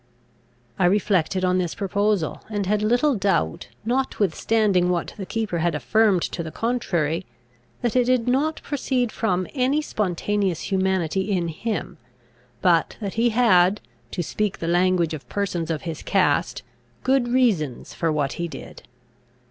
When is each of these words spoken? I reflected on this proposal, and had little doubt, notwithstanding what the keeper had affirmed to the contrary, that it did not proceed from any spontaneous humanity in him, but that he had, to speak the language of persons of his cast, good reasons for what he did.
I 0.79 0.85
reflected 0.85 1.45
on 1.45 1.59
this 1.59 1.75
proposal, 1.75 2.41
and 2.49 2.65
had 2.65 2.81
little 2.81 3.13
doubt, 3.13 3.67
notwithstanding 3.85 4.89
what 4.89 5.13
the 5.15 5.27
keeper 5.27 5.59
had 5.59 5.75
affirmed 5.75 6.23
to 6.23 6.41
the 6.41 6.49
contrary, 6.49 7.23
that 7.83 7.95
it 7.95 8.05
did 8.05 8.27
not 8.27 8.63
proceed 8.63 9.11
from 9.11 9.45
any 9.53 9.79
spontaneous 9.79 10.71
humanity 10.71 11.31
in 11.31 11.49
him, 11.49 11.99
but 12.63 12.97
that 12.99 13.13
he 13.13 13.29
had, 13.29 13.79
to 14.09 14.23
speak 14.23 14.57
the 14.57 14.67
language 14.67 15.13
of 15.13 15.29
persons 15.29 15.69
of 15.69 15.83
his 15.83 16.01
cast, 16.01 16.63
good 17.03 17.27
reasons 17.27 17.93
for 17.93 18.11
what 18.11 18.33
he 18.41 18.47
did. 18.47 18.81